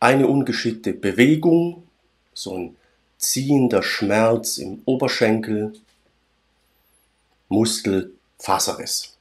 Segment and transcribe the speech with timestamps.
[0.00, 1.84] eine ungeschickte Bewegung,
[2.34, 2.76] so ein
[3.18, 5.72] ziehender Schmerz im Oberschenkel,
[7.48, 9.16] Muskelfaserriss.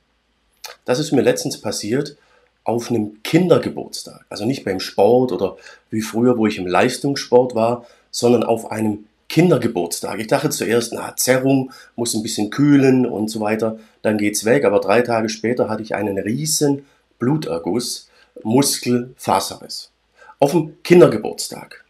[0.84, 2.18] Das ist mir letztens passiert
[2.64, 4.26] auf einem Kindergeburtstag.
[4.30, 5.56] Also nicht beim Sport oder
[5.92, 10.20] wie früher, wo ich im Leistungssport war, sondern auf einem Kindergeburtstag.
[10.20, 14.66] Ich dachte zuerst, na, Zerrung muss ein bisschen kühlen und so weiter, dann geht's weg.
[14.66, 16.86] Aber drei Tage später hatte ich einen riesen
[17.20, 18.10] Bluterguss,
[18.44, 19.92] Muskelfaserriss.
[20.40, 21.86] Auf dem Kindergeburtstag.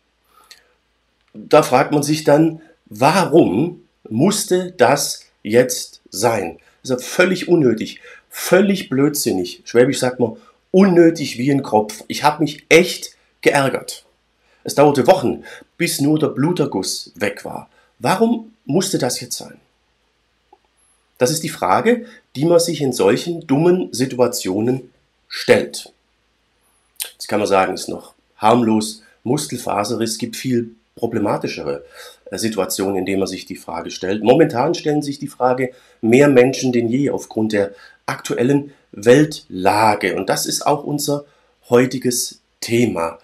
[1.33, 6.59] Da fragt man sich dann, warum musste das jetzt sein?
[6.83, 9.61] Das ist völlig unnötig, völlig blödsinnig.
[9.65, 10.37] Schwäbisch sagt man,
[10.71, 12.03] unnötig wie ein Kropf.
[12.07, 14.05] Ich habe mich echt geärgert.
[14.63, 15.43] Es dauerte Wochen,
[15.77, 17.69] bis nur der Bluterguss weg war.
[17.99, 19.59] Warum musste das jetzt sein?
[21.17, 22.05] Das ist die Frage,
[22.35, 24.91] die man sich in solchen dummen Situationen
[25.27, 25.93] stellt.
[27.13, 28.14] Jetzt kann man sagen, ist noch
[28.45, 31.83] harmlos, Muskelfaserriss gibt viel problematischere
[32.31, 34.23] äh, Situationen, in denen man sich die Frage stellt.
[34.23, 37.71] Momentan stellen sich die Frage mehr Menschen denn je aufgrund der
[38.05, 40.15] aktuellen Weltlage.
[40.15, 41.25] Und das ist auch unser
[41.69, 43.19] heutiges Thema.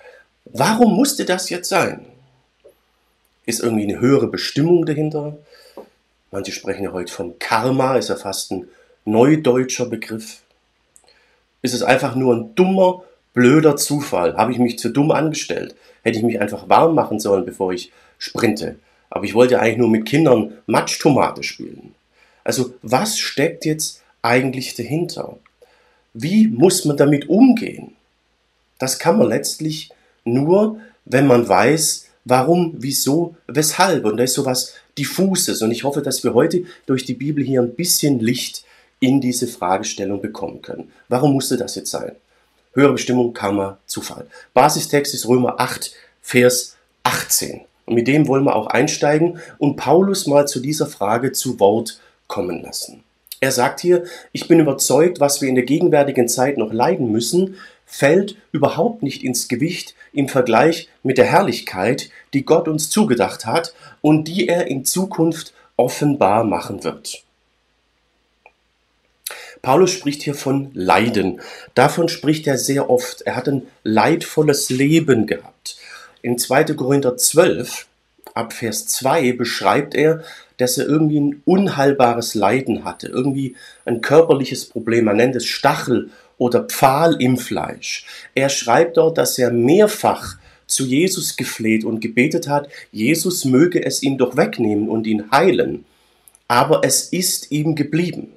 [0.45, 2.06] Warum musste das jetzt sein?
[3.45, 5.38] Ist irgendwie eine höhere Bestimmung dahinter?
[6.32, 8.67] Manche sprechen ja heute vom Karma, ist ja fast ein
[9.06, 10.42] neudeutscher Begriff.
[11.62, 14.36] Ist es einfach nur ein dummer, blöder Zufall?
[14.36, 15.76] Habe ich mich zu dumm angestellt?
[16.04, 18.76] Hätte ich mich einfach warm machen sollen, bevor ich sprinte?
[19.10, 21.94] Aber ich wollte eigentlich nur mit Kindern Matschtomate spielen.
[22.44, 25.38] Also was steckt jetzt eigentlich dahinter?
[26.14, 27.96] Wie muss man damit umgehen?
[28.80, 29.92] Das kann man letztlich
[30.23, 34.06] nur, wenn man weiß, warum, wieso, weshalb.
[34.06, 35.62] Und da ist sowas diffuses.
[35.62, 38.64] Und ich hoffe, dass wir heute durch die Bibel hier ein bisschen Licht
[39.00, 40.92] in diese Fragestellung bekommen können.
[41.10, 42.14] Warum musste das jetzt sein?
[42.73, 44.27] Höhere Bestimmung, Karma, Zufall.
[44.53, 47.61] Basistext ist Römer 8, Vers 18.
[47.86, 51.99] Und mit dem wollen wir auch einsteigen und Paulus mal zu dieser Frage zu Wort
[52.27, 53.04] kommen lassen.
[53.42, 57.58] Er sagt hier, ich bin überzeugt, was wir in der gegenwärtigen Zeit noch leiden müssen,
[57.86, 63.73] fällt überhaupt nicht ins Gewicht im Vergleich mit der Herrlichkeit, die Gott uns zugedacht hat
[63.99, 67.23] und die er in Zukunft offenbar machen wird.
[69.61, 71.39] Paulus spricht hier von Leiden.
[71.76, 73.22] Davon spricht er sehr oft.
[73.22, 75.77] Er hat ein leidvolles Leben gehabt.
[76.23, 76.64] In 2.
[76.76, 77.88] Korinther 12,
[78.33, 80.23] ab Vers 2, beschreibt er,
[80.58, 83.55] dass er irgendwie ein unheilbares Leiden hatte, irgendwie
[83.86, 85.05] ein körperliches Problem.
[85.05, 88.05] Man nennt es Stachel oder Pfahl im Fleisch.
[88.33, 94.02] Er schreibt dort, dass er mehrfach zu Jesus gefleht und gebetet hat, Jesus möge es
[94.02, 95.86] ihm doch wegnehmen und ihn heilen.
[96.48, 98.33] Aber es ist ihm geblieben.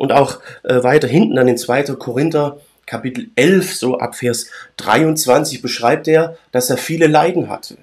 [0.00, 1.82] Und auch äh, weiter hinten dann in 2.
[1.96, 2.56] Korinther
[2.86, 4.46] Kapitel 11, so ab Vers
[4.78, 7.76] 23 beschreibt er, dass er viele Leiden hatte.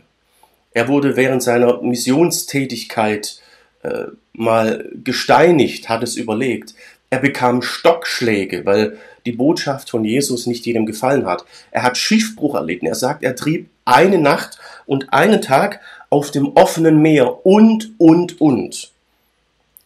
[0.72, 3.40] Er wurde während seiner Missionstätigkeit
[3.84, 6.74] äh, mal gesteinigt, hat es überlegt.
[7.12, 8.98] Er bekam Stockschläge, weil
[9.28, 11.46] die Botschaft von Jesus nicht jedem gefallen hat.
[11.70, 12.88] Er hat Schiffbruch erlitten.
[12.88, 14.58] Er sagt, er trieb eine Nacht
[14.88, 18.92] und einen Tag auf dem offenen Meer und, und, und.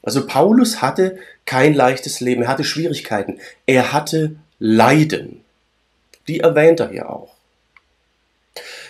[0.04, 2.44] Also Paulus hatte kein leichtes Leben.
[2.44, 3.40] Er hatte Schwierigkeiten.
[3.66, 5.42] Er hatte Leiden.
[6.28, 7.36] Die erwähnt er hier auch.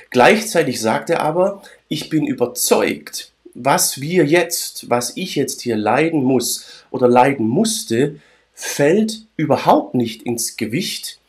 [0.09, 6.23] Gleichzeitig sagt er aber, ich bin überzeugt, was wir jetzt, was ich jetzt hier leiden
[6.23, 8.19] muss oder leiden musste,
[8.53, 11.19] fällt überhaupt nicht ins Gewicht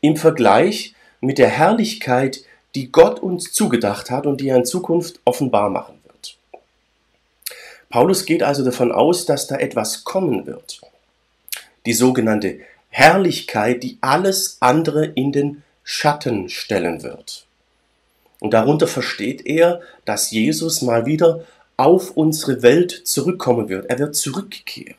[0.00, 2.44] im Vergleich mit der Herrlichkeit,
[2.74, 5.97] die Gott uns zugedacht hat und die er in Zukunft offenbar machen.
[7.90, 10.80] Paulus geht also davon aus, dass da etwas kommen wird.
[11.86, 12.60] Die sogenannte
[12.90, 17.46] Herrlichkeit, die alles andere in den Schatten stellen wird.
[18.40, 21.44] Und darunter versteht er, dass Jesus mal wieder
[21.76, 23.86] auf unsere Welt zurückkommen wird.
[23.86, 24.96] Er wird zurückkehren.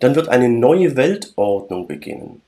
[0.00, 2.42] Dann wird eine neue Weltordnung beginnen.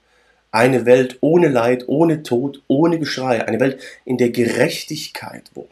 [0.53, 3.47] Eine Welt ohne Leid, ohne Tod, ohne Geschrei.
[3.47, 5.70] Eine Welt, in der Gerechtigkeit wohnt.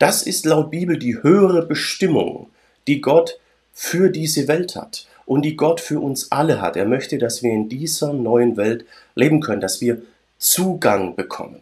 [0.00, 2.48] Das ist laut Bibel die höhere Bestimmung,
[2.86, 3.38] die Gott
[3.74, 6.74] für diese Welt hat und die Gott für uns alle hat.
[6.76, 10.00] Er möchte, dass wir in dieser neuen Welt leben können, dass wir
[10.38, 11.60] Zugang bekommen.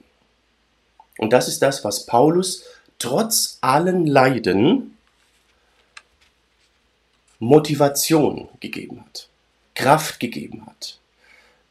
[1.19, 2.62] Und das ist das, was Paulus
[3.00, 4.96] trotz allen Leiden
[7.40, 9.29] Motivation gegeben hat,
[9.75, 11.00] Kraft gegeben hat.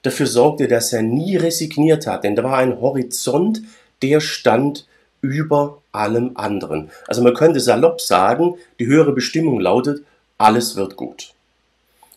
[0.01, 3.61] Dafür sorgte, dass er nie resigniert hat, denn da war ein Horizont,
[4.01, 4.85] der stand
[5.21, 6.89] über allem anderen.
[7.07, 10.03] Also man könnte salopp sagen, die höhere Bestimmung lautet,
[10.37, 11.33] alles wird gut.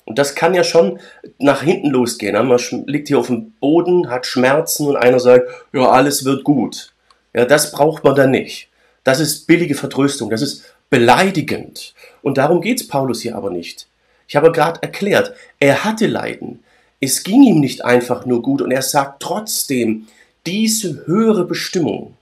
[0.05, 0.99] Und das kann ja schon
[1.39, 2.35] nach hinten losgehen.
[2.47, 6.93] Man liegt hier auf dem Boden, hat Schmerzen und einer sagt, ja, alles wird gut.
[7.33, 8.69] Ja, das braucht man dann nicht.
[9.05, 11.95] Das ist billige Vertröstung, das ist beleidigend.
[12.23, 13.87] Und darum geht's Paulus hier aber nicht.
[14.29, 16.63] Ich habe gerade erklärt, er hatte Leiden.
[17.01, 20.07] Es ging ihm nicht einfach nur gut und er sagt trotzdem,
[20.47, 22.15] diese höhere Bestimmung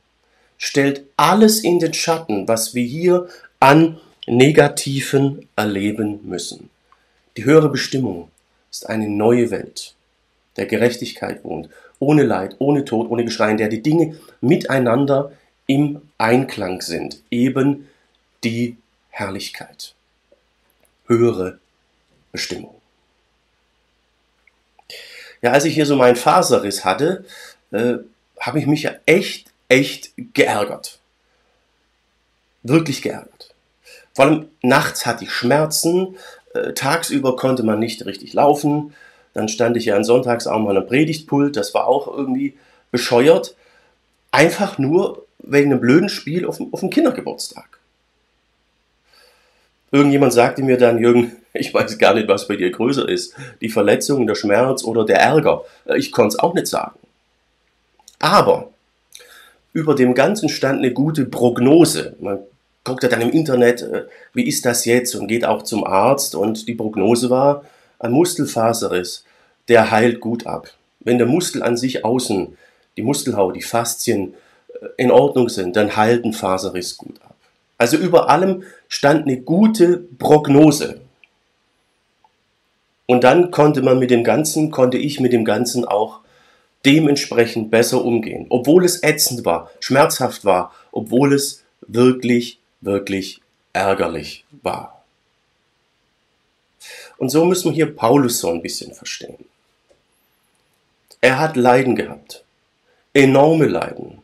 [0.59, 3.29] stellt alles in den Schatten, was wir hier
[3.61, 6.69] an Negativen erleben müssen.
[7.37, 8.31] Die höhere Bestimmung
[8.71, 9.95] ist eine neue Welt,
[10.57, 11.71] der Gerechtigkeit wohnt,
[12.01, 15.33] ohne Leid, ohne Tod, ohne Geschrei, in der die Dinge miteinander
[15.67, 17.89] im Einklang sind, eben
[18.45, 18.77] die
[19.11, 19.95] Herrlichkeit.
[21.07, 21.59] Höhere
[22.33, 22.75] Bestimmung.
[25.43, 27.25] Ja, als ich hier so meinen Faserriss hatte,
[27.71, 27.95] äh,
[28.41, 30.99] habe ich mich ja echt, echt geärgert.
[32.63, 33.55] Wirklich geärgert.
[34.15, 36.17] Vor allem nachts hatte ich Schmerzen,
[36.55, 38.95] äh, tagsüber konnte man nicht richtig laufen.
[39.35, 42.57] Dann stand ich ja an Sonntags auch mal am Predigtpult, das war auch irgendwie
[42.91, 43.55] bescheuert.
[44.33, 47.79] Einfach nur wegen einem blöden Spiel auf dem, auf dem Kindergeburtstag.
[49.91, 53.71] Irgendjemand sagte mir dann, Jürgen, ich weiß gar nicht, was bei dir größer ist, die
[53.71, 55.65] Verletzung, der Schmerz oder der Ärger.
[55.87, 56.99] Äh, ich konnte es auch nicht sagen.
[58.19, 58.71] Aber
[59.73, 62.17] über dem Ganzen stand eine gute Prognose.
[62.21, 62.41] Man
[62.85, 66.35] guckt ja dann im Internet, äh, wie ist das jetzt und geht auch zum Arzt
[66.35, 67.65] und die Prognose war,
[67.99, 69.25] ein Muskelfaserriss,
[69.69, 70.71] der heilt gut ab.
[71.01, 72.57] Wenn der Muskel an sich außen,
[72.97, 74.35] die Muskelhaut, die Faszien
[74.69, 77.35] äh, in Ordnung sind, dann heilt ein Faserriss gut ab.
[77.77, 81.01] Also über allem stand eine gute Prognose.
[83.07, 86.21] Und dann konnte man mit dem Ganzen, konnte ich mit dem Ganzen auch
[86.85, 88.47] dementsprechend besser umgehen.
[88.49, 93.41] Obwohl es ätzend war, schmerzhaft war, obwohl es wirklich, wirklich
[93.73, 95.05] ärgerlich war.
[97.17, 99.45] Und so müssen wir hier Paulus so ein bisschen verstehen.
[101.21, 102.45] Er hat Leiden gehabt.
[103.13, 104.23] Enorme Leiden.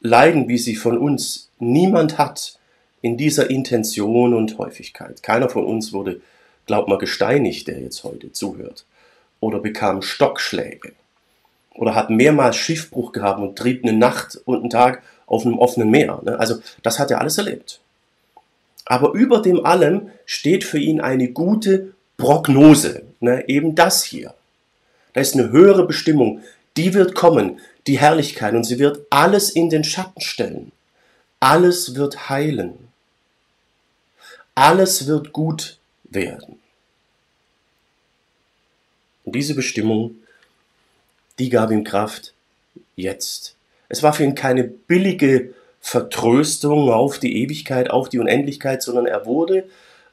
[0.00, 2.58] Leiden, wie sie von uns niemand hat
[3.02, 5.22] in dieser Intention und Häufigkeit.
[5.22, 6.20] Keiner von uns wurde
[6.66, 8.84] glaubt mal, gesteinigt, der jetzt heute zuhört.
[9.40, 10.92] Oder bekam Stockschläge.
[11.76, 15.90] Oder hat mehrmals Schiffbruch gehabt und trieb eine Nacht und einen Tag auf einem offenen
[15.90, 16.20] Meer.
[16.24, 16.38] Ne?
[16.38, 17.80] Also das hat er alles erlebt.
[18.84, 23.02] Aber über dem allem steht für ihn eine gute Prognose.
[23.20, 23.48] Ne?
[23.48, 24.34] Eben das hier.
[25.12, 26.42] Da ist eine höhere Bestimmung.
[26.76, 28.54] Die wird kommen, die Herrlichkeit.
[28.54, 30.72] Und sie wird alles in den Schatten stellen.
[31.40, 32.74] Alles wird heilen.
[34.54, 36.58] Alles wird gut werden.
[39.24, 40.16] Und diese Bestimmung,
[41.38, 42.32] die gab ihm Kraft
[42.94, 43.56] jetzt.
[43.88, 49.26] Es war für ihn keine billige Vertröstung auf die Ewigkeit, auf die Unendlichkeit, sondern er
[49.26, 49.64] wurde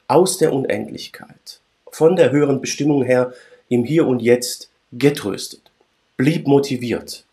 [0.06, 1.60] aus der Unendlichkeit,
[1.90, 3.32] von der höheren Bestimmung her,
[3.68, 5.62] im Hier und Jetzt getröstet,
[6.16, 7.24] blieb motiviert,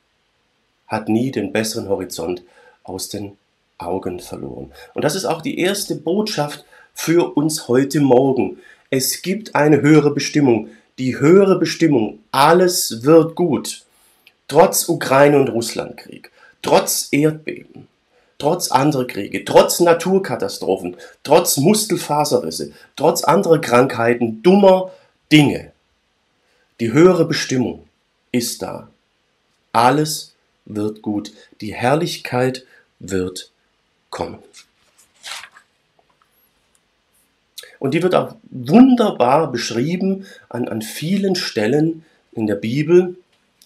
[0.88, 2.44] hat nie den besseren Horizont
[2.84, 3.38] aus den
[3.78, 4.72] Augen verloren.
[4.94, 8.60] Und das ist auch die erste Botschaft für uns heute Morgen.
[8.90, 10.70] Es gibt eine höhere Bestimmung.
[11.02, 13.86] Die höhere Bestimmung, alles wird gut.
[14.48, 16.30] Trotz Ukraine- und Russlandkrieg,
[16.62, 17.88] trotz Erdbeben,
[18.38, 24.92] trotz anderer Kriege, trotz Naturkatastrophen, trotz Muskelfaserrisse, trotz anderer Krankheiten, dummer
[25.32, 25.72] Dinge.
[26.80, 27.88] Die höhere Bestimmung
[28.32, 28.88] ist da.
[29.72, 31.34] Alles wird gut.
[31.62, 32.64] Die Herrlichkeit
[33.00, 33.50] wird
[34.12, 34.38] kommen.
[37.82, 43.16] Und die wird auch wunderbar beschrieben an, an vielen Stellen in der Bibel.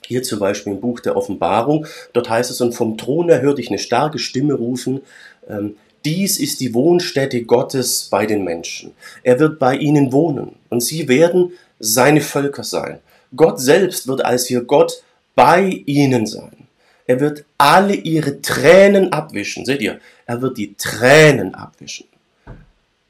[0.05, 1.85] Hier zum Beispiel im Buch der Offenbarung.
[2.13, 5.01] Dort heißt es, und vom Thron her hörte ich eine starke Stimme rufen,
[5.49, 8.93] ähm, dies ist die Wohnstätte Gottes bei den Menschen.
[9.21, 12.99] Er wird bei ihnen wohnen und sie werden seine Völker sein.
[13.35, 15.03] Gott selbst wird als ihr Gott
[15.35, 16.67] bei ihnen sein.
[17.05, 19.65] Er wird alle ihre Tränen abwischen.
[19.65, 19.99] Seht ihr?
[20.25, 22.05] Er wird die Tränen abwischen.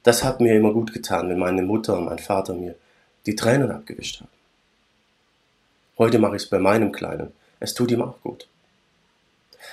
[0.06, 2.76] Das hat mir immer gut getan, wenn meine Mutter und mein Vater mir
[3.26, 4.30] die Tränen abgewischt haben.
[5.98, 7.32] Heute mache ich es bei meinem Kleinen.
[7.60, 8.48] Es tut ihm auch gut.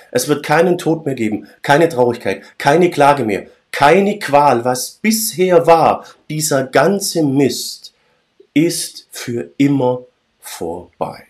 [0.09, 4.65] Es wird keinen Tod mehr geben, keine Traurigkeit, keine Klage mehr, keine Qual.
[4.65, 7.93] Was bisher war, dieser ganze Mist,
[8.55, 10.01] ist für immer
[10.39, 11.27] vorbei.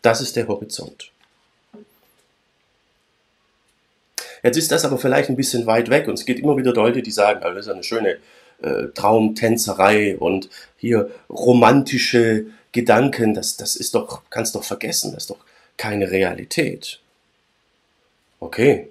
[0.00, 1.12] Das ist der Horizont.
[4.42, 7.02] Jetzt ist das aber vielleicht ein bisschen weit weg und es gibt immer wieder Leute,
[7.02, 8.18] die sagen, oh, das ist eine schöne
[8.62, 15.30] äh, Traumtänzerei und hier romantische Gedanken, das, das ist doch, kannst doch vergessen, das ist
[15.30, 15.44] doch
[15.76, 17.00] keine Realität.
[18.38, 18.88] Okay.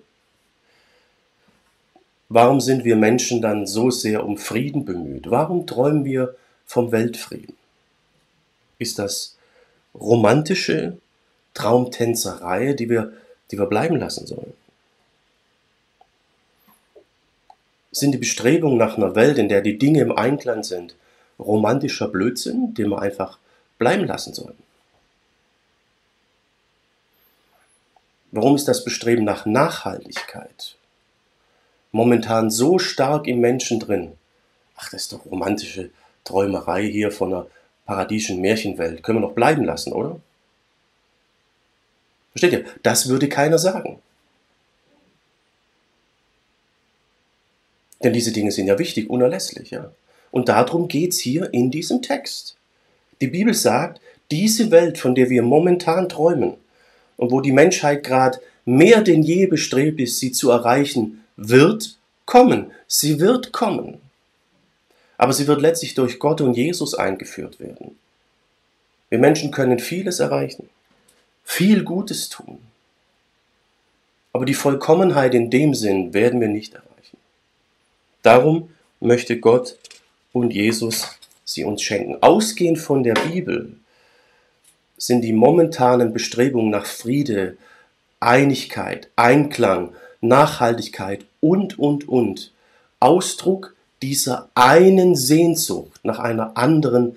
[2.27, 5.32] Warum sind wir Menschen dann so sehr um Frieden bemüht?
[5.32, 6.36] Warum träumen wir
[6.68, 7.56] vom Weltfrieden?
[8.77, 9.36] Ist das
[9.96, 10.98] romantische
[11.56, 13.13] Traumtänzerei, die wir,
[13.50, 14.53] die wir bleiben lassen sollen?
[17.91, 20.96] Sind die Bestrebungen nach einer Welt, in der die Dinge im Einklang sind,
[21.39, 23.39] romantischer Blödsinn, den wir einfach
[23.77, 24.58] bleiben lassen sollen?
[28.31, 30.75] Warum ist das Bestreben nach Nachhaltigkeit
[31.91, 34.13] momentan so stark im Menschen drin?
[34.75, 35.89] Ach, das ist doch romantische
[36.24, 37.48] Träumerei hier von einer
[37.86, 39.01] paradiesischen Märchenwelt.
[39.01, 40.19] Können wir noch bleiben lassen, oder?
[42.31, 42.65] Versteht ihr?
[42.84, 44.00] Das würde keiner sagen.
[48.03, 49.91] Denn diese Dinge sind ja wichtig, unerlässlich, ja.
[50.32, 52.56] Und darum geht es hier in diesem Text.
[53.20, 54.00] Die Bibel sagt,
[54.32, 56.53] diese Welt, von der wir momentan träumen,
[57.20, 62.72] und wo die Menschheit gerade mehr denn je bestrebt ist, sie zu erreichen, wird kommen.
[62.88, 64.00] Sie wird kommen.
[65.18, 67.98] Aber sie wird letztlich durch Gott und Jesus eingeführt werden.
[69.10, 70.70] Wir Menschen können vieles erreichen,
[71.44, 72.60] viel Gutes tun.
[74.32, 76.88] Aber die Vollkommenheit in dem Sinn werden wir nicht erreichen.
[78.21, 79.77] Darum möchte Gott
[80.33, 81.07] und Jesus
[81.45, 82.17] sie uns schenken.
[82.21, 83.73] Ausgehend von der Bibel
[84.97, 87.57] sind die momentanen Bestrebungen nach Friede,
[88.19, 92.51] Einigkeit, Einklang, Nachhaltigkeit und, und, und
[92.99, 97.15] Ausdruck dieser einen Sehnsucht nach einer anderen,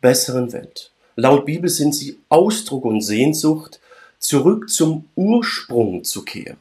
[0.00, 0.90] besseren Welt.
[1.16, 3.80] Laut Bibel sind sie Ausdruck und Sehnsucht,
[4.18, 6.56] zurück zum Ursprung zu kehren.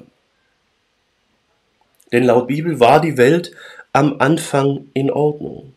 [2.11, 3.51] Denn laut Bibel war die Welt
[3.93, 5.73] am Anfang in Ordnung.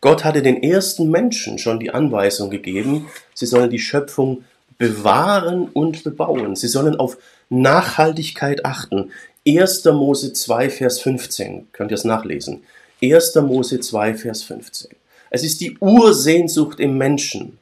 [0.00, 4.44] Gott hatte den ersten Menschen schon die Anweisung gegeben, sie sollen die Schöpfung
[4.78, 6.54] bewahren und bebauen.
[6.54, 7.16] Sie sollen auf
[7.48, 9.10] Nachhaltigkeit achten.
[9.46, 9.84] 1.
[9.86, 11.68] Mose 2, Vers 15.
[11.72, 12.62] Könnt ihr es nachlesen?
[13.02, 13.34] 1.
[13.36, 14.90] Mose 2, Vers 15.
[15.30, 17.58] Es ist die Ursehnsucht im Menschen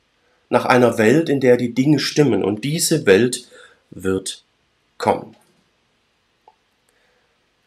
[0.49, 2.45] nach einer Welt, in der die Dinge stimmen.
[2.45, 3.47] Und diese Welt
[3.90, 4.43] wird
[4.99, 5.37] kommen.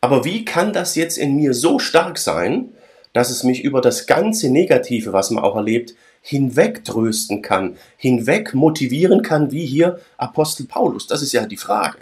[0.08, 2.70] Aber wie kann das jetzt in mir so stark sein,
[3.12, 8.54] dass es mich über das ganze Negative, was man auch erlebt, hinweg trösten kann, hinweg
[8.54, 11.08] motivieren kann, wie hier Apostel Paulus.
[11.08, 11.98] Das ist ja die Frage.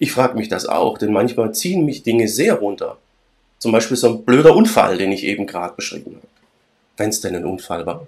[0.00, 2.98] Ich frage mich das auch, denn manchmal ziehen mich Dinge sehr runter.
[3.58, 6.26] Zum Beispiel so ein blöder Unfall, den ich eben gerade beschrieben habe.
[6.96, 8.04] Wenn es denn ein Unfall war.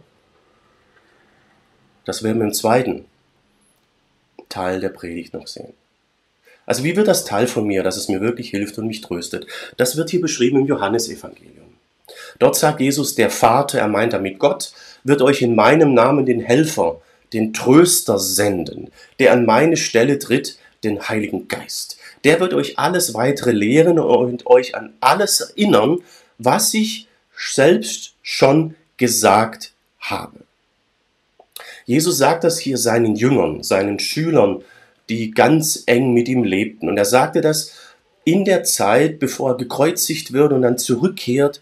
[2.05, 3.05] Das werden wir im zweiten
[4.49, 5.73] Teil der Predigt noch sehen.
[6.69, 9.47] Also wie wird das Teil von mir, dass es mir wirklich hilft und mich tröstet?
[9.79, 11.65] Das wird hier beschrieben im Johannesevangelium.
[12.39, 14.73] Dort sagt Jesus, der Vater, er meint damit Gott,
[15.03, 17.01] wird euch in meinem Namen den Helfer,
[17.33, 21.97] den Tröster senden, der an meine Stelle tritt, den Heiligen Geist.
[22.25, 26.01] Der wird euch alles weitere lehren und euch an alles erinnern,
[26.37, 30.41] was ich selbst schon gesagt habe.
[31.87, 34.63] Jesus sagt das hier seinen Jüngern, seinen Schülern,
[35.09, 36.89] die ganz eng mit ihm lebten.
[36.89, 37.73] Und er sagte das
[38.25, 41.61] in der Zeit, bevor er gekreuzigt wird und dann zurückkehrt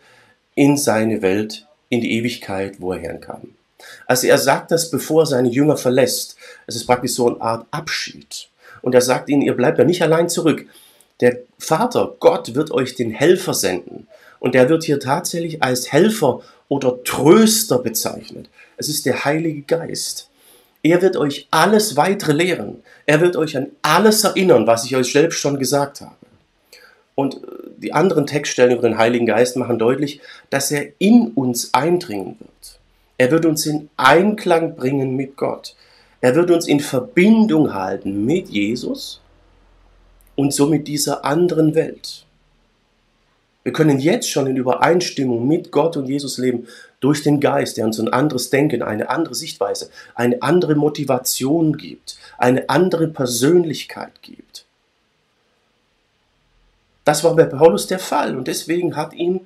[0.54, 3.54] in seine Welt, in die Ewigkeit, wo er herkam.
[4.06, 6.36] Also er sagt das, bevor er seine Jünger verlässt.
[6.66, 8.48] Es ist praktisch so eine Art Abschied.
[8.82, 10.66] Und er sagt ihnen, ihr bleibt ja nicht allein zurück.
[11.20, 14.06] Der Vater, Gott, wird euch den Helfer senden.
[14.38, 18.48] Und der wird hier tatsächlich als Helfer oder Tröster bezeichnet.
[18.76, 20.28] Es ist der Heilige Geist.
[20.90, 22.82] Er wird euch alles weitere lehren.
[23.06, 26.14] Er wird euch an alles erinnern, was ich euch selbst schon gesagt habe.
[27.16, 27.40] Und äh,
[27.78, 32.78] die anderen Textstellen über den Heiligen Geist machen deutlich, dass er in uns eindringen wird.
[33.18, 35.74] Er wird uns in Einklang bringen mit Gott.
[36.20, 39.20] Er wird uns in Verbindung halten mit Jesus
[40.36, 42.26] und somit dieser anderen Welt.
[43.64, 46.68] Wir können jetzt schon in Übereinstimmung mit Gott und Jesus leben
[47.06, 52.18] durch den Geist, der uns ein anderes Denken, eine andere Sichtweise, eine andere Motivation gibt,
[52.36, 54.64] eine andere Persönlichkeit gibt.
[57.04, 59.42] Das war bei Paulus der Fall und deswegen hat ihm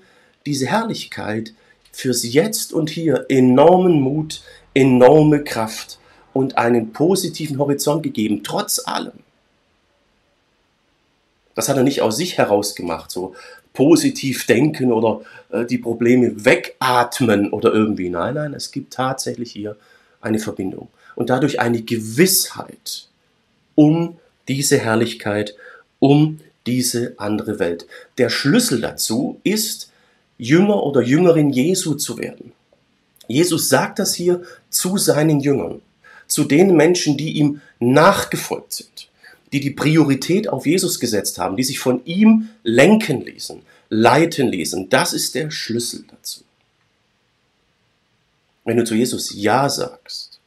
[0.46, 1.52] diese Herrlichkeit
[1.92, 5.98] fürs Jetzt und Hier enormen Mut, enorme Kraft
[6.32, 9.12] und einen positiven Horizont gegeben, trotz allem.
[11.54, 13.34] Das hat er nicht aus sich heraus gemacht, so
[13.72, 18.10] positiv denken oder äh, die Probleme wegatmen oder irgendwie.
[18.10, 19.76] Nein, nein, es gibt tatsächlich hier
[20.20, 23.08] eine Verbindung und dadurch eine Gewissheit
[23.74, 24.16] um
[24.48, 25.54] diese Herrlichkeit,
[25.98, 27.86] um diese andere Welt.
[28.18, 29.90] Der Schlüssel dazu ist,
[30.36, 32.52] Jünger oder Jüngerin Jesu zu werden.
[33.28, 35.80] Jesus sagt das hier zu seinen Jüngern,
[36.26, 38.89] zu den Menschen, die ihm nachgefolgt sind
[39.52, 44.88] die die Priorität auf Jesus gesetzt haben, die sich von ihm lenken ließen, leiten ließen.
[44.88, 46.42] Das ist der Schlüssel dazu.
[48.64, 50.38] wenn du zu Jesus Ja sagst,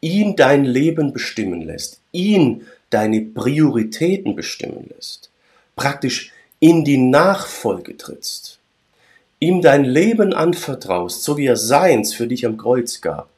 [0.00, 5.30] ihn dein Leben bestimmen lässt, ihn deine Prioritäten bestimmen lässt,
[5.76, 8.58] praktisch in die Nachfolge trittst,
[9.40, 13.28] ihm dein Leben anvertraust, so wie er seins für dich am Kreuz gab,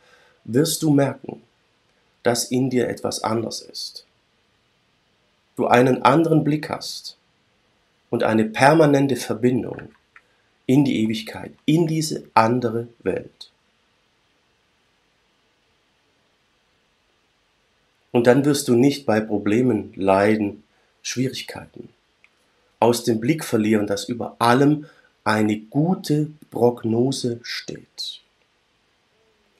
[0.45, 1.43] wirst du merken,
[2.23, 4.06] dass in dir etwas anders ist.
[5.57, 7.17] Du einen anderen Blick hast
[8.11, 9.91] und eine permanente Verbindung
[10.67, 13.51] in die Ewigkeit, in diese andere Welt.
[18.13, 20.63] Und dann wirst du nicht bei Problemen, Leiden,
[21.03, 21.91] Schwierigkeiten
[22.81, 24.87] aus dem Blick verlieren, dass über allem
[25.25, 28.21] eine gute Prognose steht.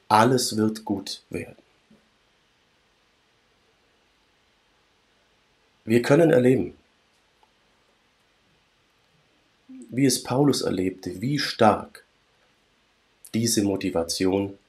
[0.07, 1.66] Alles wird gut werden.
[5.87, 6.77] Wir können erleben,
[9.89, 12.03] wie es Paulus erlebte, wie stark
[13.33, 14.59] diese Motivation,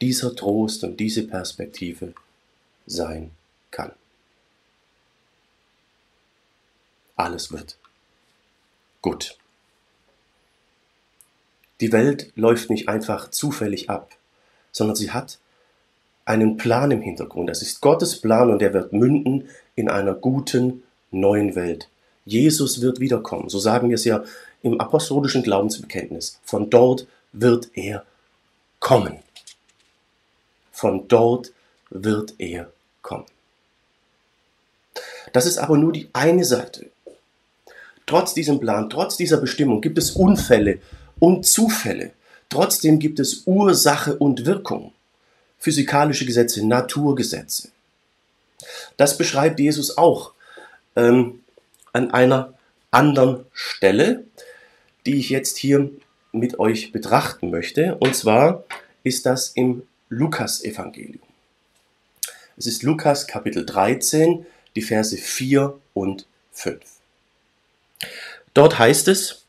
[0.00, 2.14] dieser Trost und diese Perspektive
[2.86, 3.32] sein
[3.72, 3.90] kann.
[7.16, 7.76] Alles wird
[9.02, 9.36] gut.
[11.80, 14.16] Die Welt läuft nicht einfach zufällig ab,
[14.70, 15.40] sondern sie hat
[16.28, 17.48] einen Plan im Hintergrund.
[17.48, 21.88] Das ist Gottes Plan und er wird münden in einer guten neuen Welt.
[22.26, 23.48] Jesus wird wiederkommen.
[23.48, 24.22] So sagen wir es ja
[24.62, 26.38] im apostolischen Glaubensbekenntnis.
[26.44, 28.04] Von dort wird er
[28.78, 29.20] kommen.
[30.70, 31.52] Von dort
[31.88, 32.70] wird er
[33.00, 33.24] kommen.
[35.32, 36.90] Das ist aber nur die eine Seite.
[38.04, 40.80] Trotz diesem Plan, trotz dieser Bestimmung gibt es Unfälle
[41.18, 42.12] und Zufälle.
[42.50, 44.92] Trotzdem gibt es Ursache und Wirkung.
[45.58, 47.70] Physikalische Gesetze, Naturgesetze.
[48.96, 50.32] Das beschreibt Jesus auch.
[50.96, 51.40] Ähm,
[51.92, 52.54] an einer
[52.90, 54.24] anderen Stelle,
[55.06, 55.90] die ich jetzt hier
[56.32, 57.96] mit euch betrachten möchte.
[57.96, 58.64] Und zwar
[59.02, 61.22] ist das im Lukas-Evangelium.
[62.56, 66.80] Es ist Lukas Kapitel 13, die Verse 4 und 5.
[68.54, 69.44] Dort heißt es,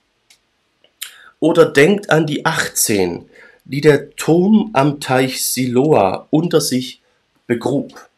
[1.39, 3.28] oder denkt an die 18,
[3.69, 7.01] die der Turm am Teich Siloa unter sich
[7.45, 8.09] begrub.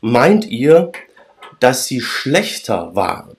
[0.00, 0.92] Meint ihr,
[1.58, 3.36] dass sie schlechter waren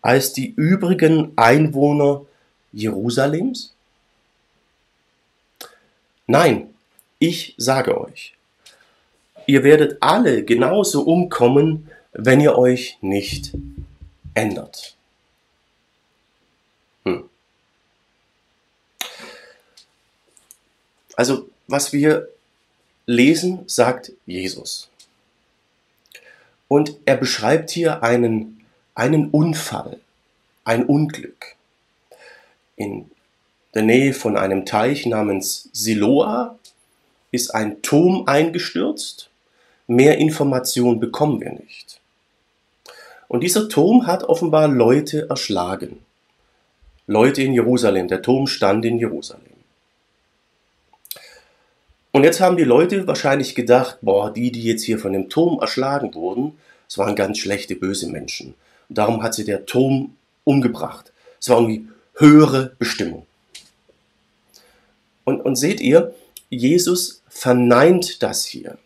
[0.00, 2.24] als die übrigen Einwohner
[2.72, 3.74] Jerusalems?
[6.28, 6.72] Nein,
[7.18, 8.34] ich sage euch,
[9.46, 13.52] ihr werdet alle genauso umkommen, wenn ihr euch nicht
[14.34, 14.94] ändert.
[17.04, 17.28] Hm.
[21.18, 22.28] Also, was wir
[23.04, 24.88] lesen, sagt Jesus.
[26.68, 29.98] Und er beschreibt hier einen, einen Unfall,
[30.64, 31.56] ein Unglück.
[32.76, 33.10] In
[33.74, 36.56] der Nähe von einem Teich namens Siloa
[37.32, 39.28] ist ein Turm eingestürzt.
[39.88, 42.00] Mehr Informationen bekommen wir nicht.
[43.26, 45.98] Und dieser Turm hat offenbar Leute erschlagen.
[47.08, 48.06] Leute in Jerusalem.
[48.06, 49.57] Der Turm stand in Jerusalem.
[52.18, 55.60] Und jetzt haben die Leute wahrscheinlich gedacht, boah, die, die jetzt hier von dem Turm
[55.60, 58.54] erschlagen wurden, es waren ganz schlechte, böse Menschen.
[58.88, 61.12] Und darum hat sie der Turm umgebracht.
[61.40, 63.24] Es war irgendwie höhere Bestimmung.
[65.22, 66.12] Und, und seht ihr,
[66.50, 68.78] Jesus verneint das hier.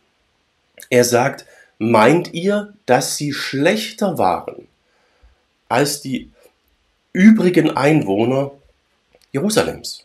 [0.90, 1.47] Er sagt,
[1.79, 4.68] meint ihr, dass sie schlechter waren
[5.71, 6.31] als die
[7.14, 8.51] übrigen Einwohner
[9.33, 10.05] Jerusalems?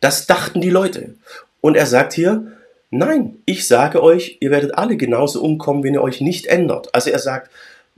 [0.00, 1.14] Das dachten die Leute.
[1.62, 2.52] Und er sagt hier,
[2.90, 6.94] nein, ich sage euch, ihr werdet alle genauso umkommen, wenn ihr euch nicht ändert.
[6.94, 7.50] Also er sagt,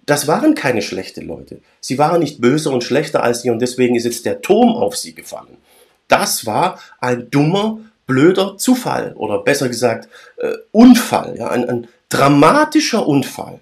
[0.07, 1.61] das waren keine schlechten Leute.
[1.81, 4.97] Sie waren nicht böser und schlechter als sie und deswegen ist jetzt der Turm auf
[4.97, 5.57] sie gefallen.
[6.09, 13.07] Das war ein dummer, blöder Zufall oder besser gesagt äh, Unfall, ja, ein, ein dramatischer
[13.07, 13.61] Unfall.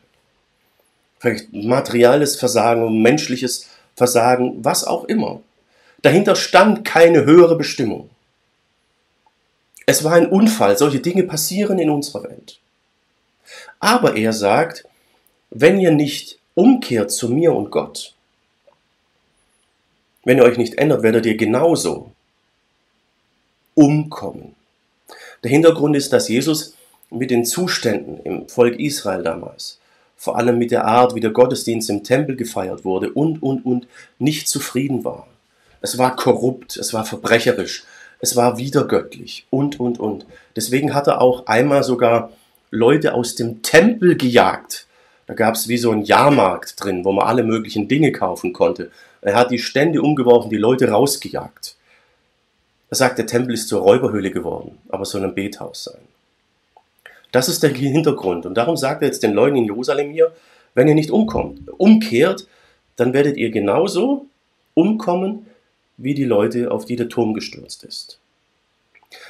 [1.21, 5.41] Vielleicht materielles Versagen, menschliches Versagen, was auch immer.
[6.03, 8.11] Dahinter stand keine höhere Bestimmung.
[9.87, 12.59] Es war ein Unfall, solche Dinge passieren in unserer Welt.
[13.81, 14.85] Aber er sagt,
[15.51, 18.15] wenn ihr nicht umkehrt zu mir und Gott,
[20.25, 22.13] wenn ihr euch nicht ändert, werdet ihr genauso
[23.75, 24.55] umkommen.
[25.43, 26.77] Der Hintergrund ist, dass Jesus
[27.11, 29.79] mit den Zuständen im Volk Israel damals,
[30.17, 33.89] vor allem mit der Art, wie der Gottesdienst im Tempel gefeiert wurde und, und, und,
[34.19, 35.27] nicht zufrieden war.
[35.81, 37.85] Es war korrupt, es war verbrecherisch,
[38.23, 40.27] es war wiedergöttlich und, und, und.
[40.55, 42.31] Deswegen hat er auch einmal sogar
[42.71, 44.87] Leute aus dem Tempel gejagt.
[45.27, 48.91] Da gab es wie so ein Jahrmarkt drin, wo man alle möglichen Dinge kaufen konnte.
[49.23, 51.77] Er hat die Stände umgeworfen, die Leute rausgejagt.
[52.91, 56.03] Er sagt, der Tempel ist zur Räuberhöhle geworden, aber soll ein Bethaus sein.
[57.33, 58.47] Das ist der Hintergrund.
[58.47, 60.33] Und darum sagt er jetzt den Leuten in Jerusalem hier,
[60.75, 62.47] wenn ihr nicht umkommt, umkehrt,
[62.95, 64.27] dann werdet ihr genauso
[64.75, 65.47] umkommen
[66.03, 68.19] wie die Leute, auf die der Turm gestürzt ist.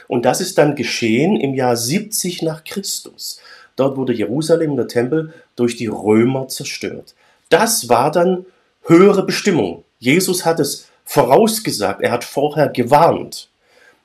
[0.09, 3.41] Und das ist dann geschehen im Jahr 70 nach Christus.
[3.77, 7.15] Dort wurde Jerusalem, der Tempel, durch die Römer zerstört.
[7.49, 8.47] Das war dann
[8.85, 9.85] höhere Bestimmung.
[9.99, 13.49] Jesus hat es vorausgesagt, er hat vorher gewarnt.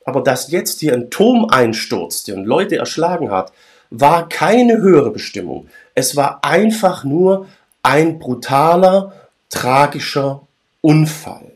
[0.04, 3.52] Aber dass jetzt hier ein Turm einstürzte und Leute erschlagen hat,
[3.90, 5.68] war keine höhere Bestimmung.
[5.94, 7.46] Es war einfach nur
[7.82, 9.12] ein brutaler,
[9.50, 10.42] tragischer
[10.80, 11.52] Unfall.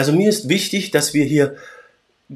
[0.00, 1.56] Also mir ist wichtig, dass wir hier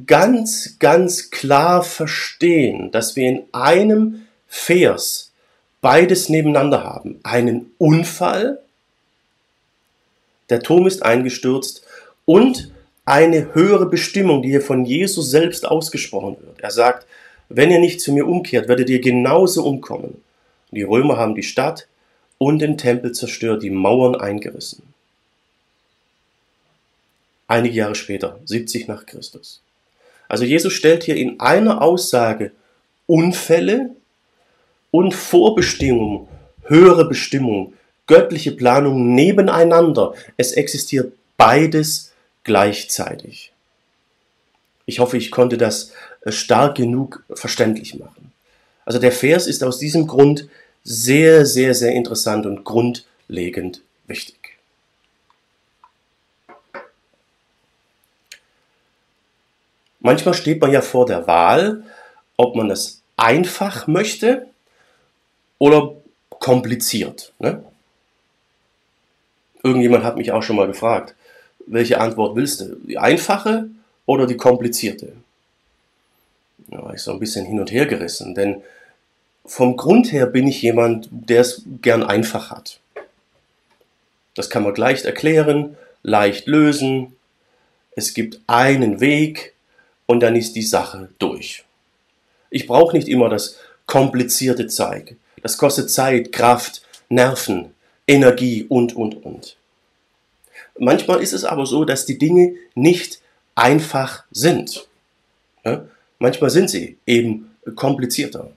[0.04, 5.32] ganz, ganz klar verstehen, dass wir in einem Vers
[5.80, 7.20] beides nebeneinander haben.
[7.22, 8.60] Einen Unfall,
[10.50, 11.86] der Turm ist eingestürzt
[12.26, 12.70] und
[13.06, 16.60] eine höhere Bestimmung, die hier von Jesus selbst ausgesprochen wird.
[16.60, 17.06] Er sagt,
[17.48, 20.22] wenn ihr nicht zu mir umkehrt, werdet ihr genauso umkommen.
[20.70, 21.86] Die Römer haben die Stadt
[22.36, 24.93] und den Tempel zerstört, die Mauern eingerissen.
[27.46, 29.60] Einige Jahre später, 70 nach Christus.
[30.28, 32.52] Also Jesus stellt hier in einer Aussage
[33.06, 33.90] Unfälle
[34.90, 36.28] und Vorbestimmung,
[36.64, 37.74] höhere Bestimmung,
[38.06, 40.14] göttliche Planung nebeneinander.
[40.36, 42.12] Es existiert beides
[42.44, 43.52] gleichzeitig.
[44.86, 48.32] Ich hoffe, ich konnte das äh, stark genug verständlich machen.
[48.84, 50.48] Also der Vers ist aus diesem Grund
[50.82, 54.43] sehr, sehr, sehr interessant und grundlegend wichtig.
[60.04, 61.82] Manchmal steht man ja vor der Wahl,
[62.36, 64.46] ob man es einfach möchte
[65.56, 65.94] oder
[66.28, 67.32] kompliziert.
[67.38, 67.64] Ne?
[69.62, 71.14] Irgendjemand hat mich auch schon mal gefragt,
[71.66, 72.76] welche Antwort willst du?
[72.86, 73.70] Die einfache
[74.04, 75.14] oder die komplizierte?
[76.68, 78.62] Da war ich so ein bisschen hin und her gerissen, denn
[79.46, 82.78] vom Grund her bin ich jemand, der es gern einfach hat.
[84.34, 87.16] Das kann man leicht erklären, leicht lösen.
[87.96, 89.53] Es gibt einen Weg
[90.06, 91.64] und dann ist die Sache durch.
[92.50, 95.16] Ich brauche nicht immer das komplizierte Zeug.
[95.42, 97.74] Das kostet Zeit, Kraft, Nerven,
[98.06, 99.56] Energie und, und, und.
[100.78, 103.20] Manchmal ist es aber so, dass die Dinge nicht
[103.54, 104.88] einfach sind.
[105.64, 105.86] Ja?
[106.18, 108.50] Manchmal sind sie eben komplizierter.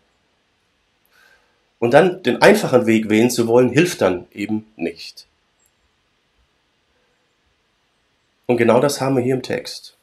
[1.79, 5.27] Und dann den einfachen Weg wählen zu wollen, hilft dann eben nicht.
[8.47, 9.96] Und genau das haben wir hier im Text.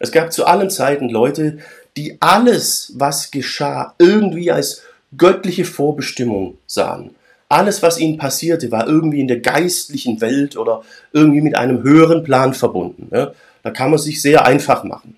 [0.00, 1.58] Es gab zu allen Zeiten Leute,
[1.96, 4.82] die alles, was geschah, irgendwie als
[5.16, 7.14] göttliche Vorbestimmung sahen.
[7.48, 10.82] Alles, was ihnen passierte, war irgendwie in der geistlichen Welt oder
[11.12, 13.08] irgendwie mit einem höheren Plan verbunden.
[13.12, 13.32] Ja?
[13.62, 15.16] Da kann man sich sehr einfach machen.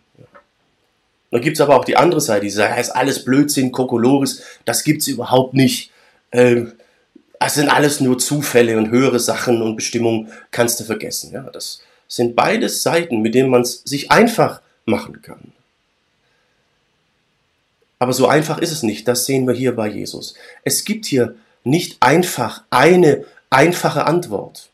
[1.30, 4.42] Dann gibt es aber auch die andere Seite, die sagt, das ist alles Blödsinn, Kokolores,
[4.64, 5.90] das gibt es überhaupt nicht.
[6.32, 6.72] Ähm,
[7.38, 11.32] das sind alles nur Zufälle und höhere Sachen und Bestimmungen kannst du vergessen.
[11.52, 15.52] Das sind beides Seiten, mit denen man sich einfach machen kann.
[17.98, 20.34] Aber so einfach ist es nicht, das sehen wir hier bei Jesus.
[20.64, 24.70] Es gibt hier nicht einfach eine einfache Antwort.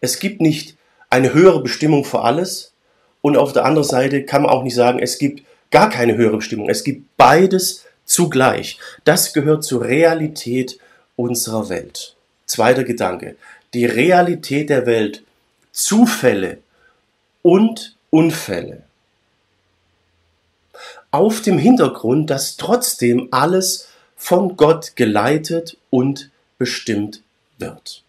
[0.00, 0.76] Es gibt nicht
[1.10, 2.72] eine höhere Bestimmung für alles
[3.20, 6.36] und auf der anderen Seite kann man auch nicht sagen, es gibt gar keine höhere
[6.36, 6.68] Bestimmung.
[6.68, 8.78] Es gibt beides zugleich.
[9.04, 10.78] Das gehört zur Realität
[11.16, 12.16] unserer Welt.
[12.46, 13.36] Zweiter Gedanke.
[13.74, 15.22] Die Realität der Welt.
[15.72, 16.58] Zufälle
[17.42, 18.82] und Unfälle.
[21.10, 27.22] Auf dem Hintergrund, dass trotzdem alles von Gott geleitet und bestimmt
[27.58, 28.02] wird.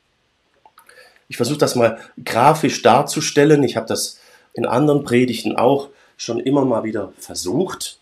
[1.29, 3.63] Ich versuche das mal grafisch darzustellen.
[3.63, 4.19] Ich habe das
[4.53, 7.97] in anderen Predigten auch schon immer mal wieder versucht.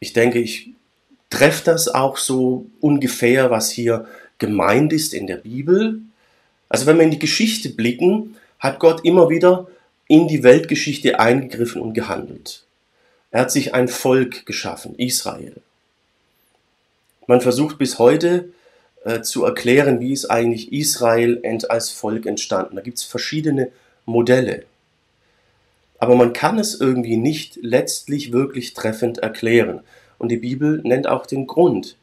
[0.00, 0.70] Ich denke, ich
[1.30, 4.06] treffe das auch so ungefähr, was hier
[4.38, 6.00] gemeint ist in der Bibel.
[6.68, 9.68] Also wenn wir in die Geschichte blicken, hat Gott immer wieder
[10.08, 12.63] in die Weltgeschichte eingegriffen und gehandelt.
[13.34, 15.56] Er hat sich ein Volk geschaffen, Israel.
[17.26, 18.50] Man versucht bis heute
[19.04, 22.76] äh, zu erklären, wie ist eigentlich Israel als Volk entstanden.
[22.76, 23.72] Da gibt es verschiedene
[24.06, 24.66] Modelle.
[25.98, 29.80] Aber man kann es irgendwie nicht letztlich wirklich treffend erklären.
[30.18, 31.96] Und die Bibel nennt auch den Grund.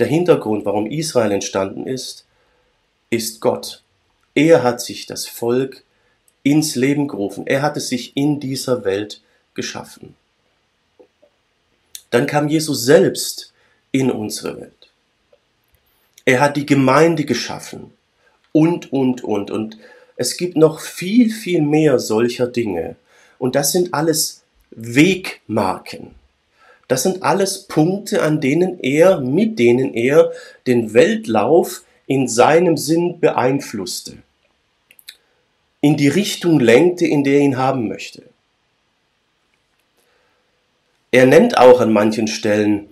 [0.00, 2.26] Der Hintergrund, warum Israel entstanden ist,
[3.08, 3.84] ist Gott.
[4.34, 5.84] Er hat sich das Volk
[6.42, 7.46] ins Leben gerufen.
[7.46, 9.20] Er hat es sich in dieser Welt
[9.54, 10.16] geschaffen.
[12.10, 13.52] Dann kam Jesus selbst
[13.92, 14.90] in unsere Welt.
[16.24, 17.92] Er hat die Gemeinde geschaffen
[18.52, 19.50] und, und, und.
[19.50, 19.78] Und
[20.16, 22.96] es gibt noch viel, viel mehr solcher Dinge.
[23.38, 26.14] Und das sind alles Wegmarken.
[26.88, 30.32] Das sind alles Punkte, an denen er, mit denen er
[30.66, 34.18] den Weltlauf in seinem Sinn beeinflusste,
[35.80, 38.22] in die Richtung lenkte, in der er ihn haben möchte.
[41.10, 42.88] Er nennt auch an manchen Stellen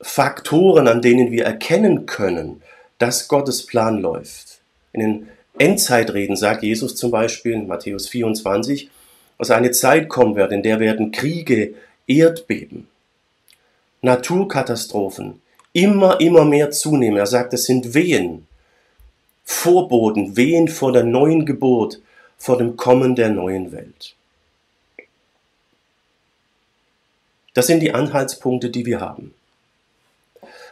[0.00, 2.62] Faktoren, an denen wir erkennen können,
[2.98, 4.60] dass Gottes Plan läuft.
[4.92, 8.90] In den Endzeitreden sagt Jesus zum Beispiel in Matthäus 24,
[9.38, 11.74] dass eine Zeit kommen wird, in der werden Kriege,
[12.06, 12.88] Erdbeben,
[14.02, 15.40] Naturkatastrophen
[15.72, 17.16] immer, immer mehr zunehmen.
[17.16, 18.46] Er sagt, es sind Wehen,
[19.44, 22.00] Vorboten, Wehen vor der neuen Geburt,
[22.38, 24.14] vor dem Kommen der neuen Welt.
[27.54, 29.34] Das sind die Anhaltspunkte, die wir haben.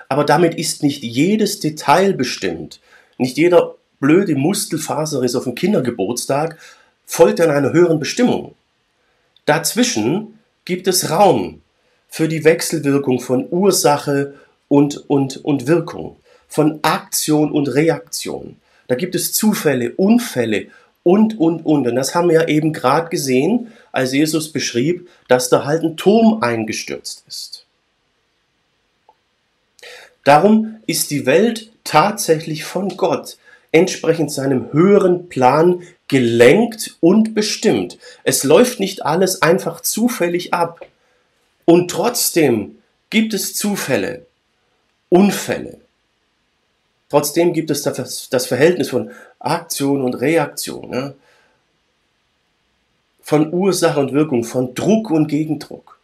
[0.09, 2.81] Aber damit ist nicht jedes Detail bestimmt.
[3.19, 6.59] Nicht jeder blöde Muskelfaserriss auf dem Kindergeburtstag
[7.07, 8.55] folgt an einer höheren Bestimmung.
[9.45, 11.61] Dazwischen gibt es Raum
[12.09, 14.35] für die Wechselwirkung von Ursache
[14.69, 16.17] und, und, und Wirkung,
[16.49, 18.57] von Aktion und Reaktion.
[18.89, 20.67] Da gibt es Zufälle, Unfälle
[21.03, 21.87] und, und, und.
[21.87, 25.97] Und das haben wir ja eben gerade gesehen, als Jesus beschrieb, dass da halt ein
[25.97, 27.67] Turm eingestürzt ist.
[30.25, 33.39] Darum ist die Welt tatsächlich von Gott
[33.73, 37.99] entsprechend seinem höheren Plan gelenkt und bestimmt.
[38.25, 40.87] Es läuft nicht alles einfach zufällig ab.
[41.65, 42.79] Und trotzdem
[43.11, 44.27] gibt es Zufälle,
[45.09, 45.79] Unfälle.
[47.09, 49.11] Trotzdem gibt es das Verhältnis von
[49.41, 51.15] Aktion und Reaktion, ne?
[53.23, 56.01] von Ursache und Wirkung, von Druck und Gegendruck.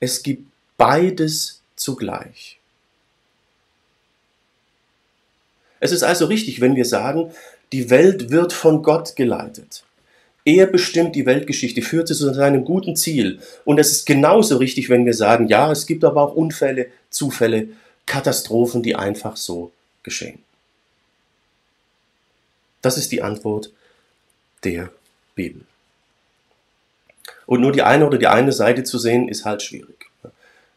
[0.00, 2.58] Es gibt beides zugleich.
[5.80, 7.30] Es ist also richtig, wenn wir sagen,
[7.72, 9.84] die Welt wird von Gott geleitet.
[10.44, 13.40] Er bestimmt die Weltgeschichte, führt sie zu seinem guten Ziel.
[13.64, 17.68] Und es ist genauso richtig, wenn wir sagen, ja, es gibt aber auch Unfälle, Zufälle,
[18.06, 20.38] Katastrophen, die einfach so geschehen.
[22.82, 23.70] Das ist die Antwort
[24.64, 24.90] der
[25.34, 25.62] Bibel.
[27.46, 30.06] Und nur die eine oder die eine Seite zu sehen, ist halt schwierig.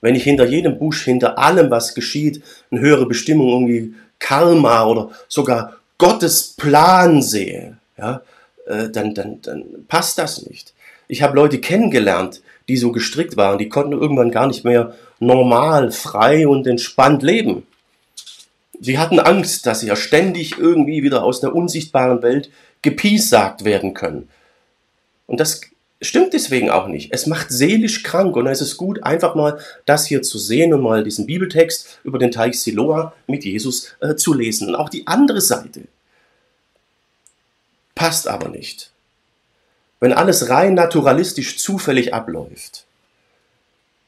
[0.01, 5.11] Wenn ich hinter jedem Busch, hinter allem, was geschieht, eine höhere Bestimmung irgendwie Karma oder
[5.27, 8.21] sogar Gottes Plan sehe, ja,
[8.67, 10.73] äh, dann, dann, dann passt das nicht.
[11.07, 15.91] Ich habe Leute kennengelernt, die so gestrickt waren, die konnten irgendwann gar nicht mehr normal,
[15.91, 17.65] frei und entspannt leben.
[18.81, 22.49] Sie hatten Angst, dass sie ja ständig irgendwie wieder aus der unsichtbaren Welt
[22.81, 24.29] gepiesagt werden können.
[25.27, 25.61] Und das
[26.01, 27.11] stimmt deswegen auch nicht.
[27.11, 30.81] Es macht seelisch krank und es ist gut, einfach mal das hier zu sehen und
[30.81, 34.69] mal diesen Bibeltext über den Teich Siloa mit Jesus äh, zu lesen.
[34.69, 35.81] Und auch die andere Seite
[37.95, 38.91] passt aber nicht.
[39.99, 42.85] Wenn alles rein naturalistisch zufällig abläuft,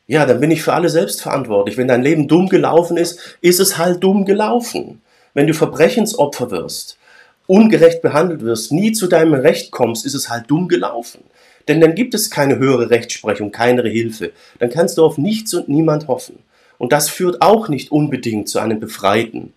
[0.07, 1.77] ja, dann bin ich für alle selbst verantwortlich.
[1.77, 5.01] Wenn dein Leben dumm gelaufen ist, ist es halt dumm gelaufen.
[5.33, 6.97] Wenn du Verbrechensopfer wirst,
[7.45, 11.23] ungerecht behandelt wirst, nie zu deinem Recht kommst, ist es halt dumm gelaufen.
[11.67, 14.31] Denn dann gibt es keine höhere Rechtsprechung, keine Hilfe.
[14.59, 16.39] Dann kannst du auf nichts und niemand hoffen.
[16.77, 19.53] Und das führt auch nicht unbedingt zu einem befreiten,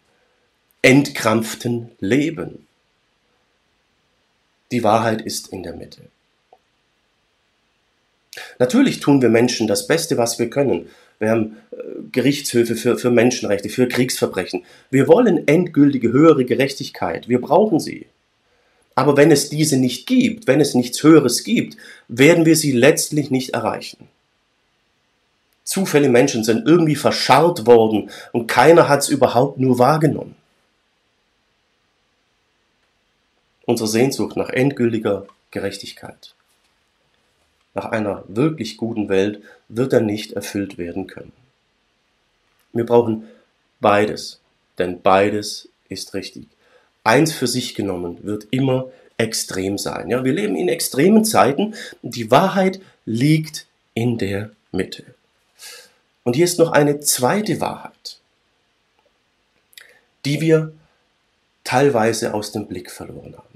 [0.82, 2.66] entkrampften Leben.
[4.72, 6.02] Die Wahrheit ist in der Mitte.
[8.58, 10.88] Natürlich tun wir Menschen das Beste, was wir können.
[11.18, 11.76] Wir haben äh,
[12.12, 14.64] Gerichtshöfe für, für Menschenrechte, für Kriegsverbrechen.
[14.90, 17.28] Wir wollen endgültige höhere Gerechtigkeit.
[17.28, 18.06] Wir brauchen sie.
[18.94, 21.76] Aber wenn es diese nicht gibt, wenn es nichts Höheres gibt,
[22.08, 24.08] werden wir sie letztlich nicht erreichen.
[25.64, 30.34] Zufälle Menschen sind irgendwie verscharrt worden und keiner hat es überhaupt nur wahrgenommen.
[33.66, 36.34] Unsere Sehnsucht nach endgültiger Gerechtigkeit,
[37.74, 41.32] nach einer wirklich guten Welt wird dann nicht erfüllt werden können.
[42.72, 43.24] Wir brauchen
[43.80, 44.40] beides,
[44.78, 46.48] denn beides ist richtig
[47.04, 50.08] eins für sich genommen wird immer extrem sein.
[50.10, 55.04] Ja, wir leben in extremen Zeiten die Wahrheit liegt in der Mitte.
[56.24, 58.18] Und hier ist noch eine zweite Wahrheit,
[60.24, 60.72] die wir
[61.64, 63.49] teilweise aus dem Blick verloren haben.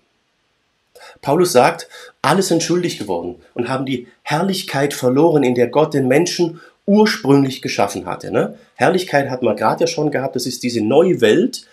[1.25, 1.89] Paulus sagt,
[2.21, 7.63] alle sind schuldig geworden und haben die Herrlichkeit verloren, in der Gott den Menschen ursprünglich
[7.63, 8.31] geschaffen hatte.
[8.31, 8.59] Ne?
[8.75, 11.67] Herrlichkeit hat man gerade ja schon gehabt, das ist diese neue Welt,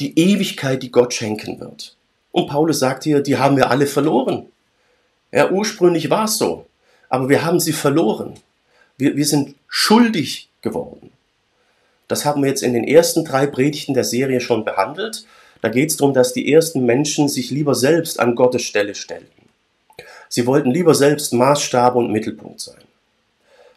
[0.00, 1.96] die Ewigkeit, die Gott schenken wird.
[2.30, 4.46] Und Paulus sagt hier, die haben wir alle verloren.
[5.32, 6.66] Ja, ursprünglich war es so,
[7.08, 8.34] aber wir haben sie verloren.
[8.98, 11.10] Wir, wir sind schuldig geworden.
[12.06, 15.24] Das haben wir jetzt in den ersten drei Predigten der Serie schon behandelt.
[15.62, 19.48] Da geht es darum, dass die ersten Menschen sich lieber selbst an Gottes Stelle stellten.
[20.28, 22.82] Sie wollten lieber selbst Maßstab und Mittelpunkt sein.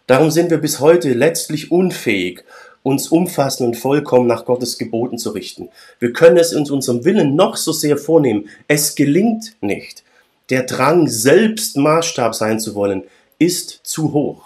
[0.08, 2.44] Darum sind wir bis heute letztlich unfähig,
[2.84, 5.70] uns umfassend und vollkommen nach Gottes Geboten zu richten.
[6.00, 8.50] Wir können es in unserem Willen noch so sehr vornehmen.
[8.68, 10.04] Es gelingt nicht.
[10.50, 13.04] Der Drang, selbst Maßstab sein zu wollen,
[13.40, 14.45] ist zu hoch.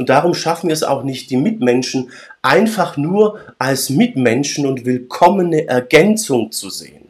[0.00, 2.10] Und darum schaffen wir es auch nicht, die Mitmenschen
[2.40, 7.06] einfach nur als Mitmenschen und willkommene Ergänzung zu sehen.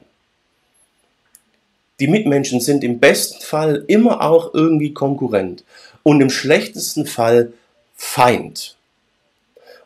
[2.00, 5.62] Die Mitmenschen sind im besten Fall immer auch irgendwie Konkurrent
[6.02, 7.52] und im schlechtesten Fall
[7.94, 8.76] Feind.